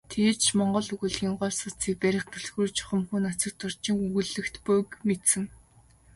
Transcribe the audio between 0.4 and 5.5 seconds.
ч монгол өгүүллэгийн гол судсыг барих түлхүүр чухамхүү Нацагдоржийн өгүүллэгт буйг мэдсэн.